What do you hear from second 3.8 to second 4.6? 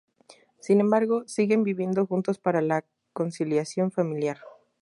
familiar.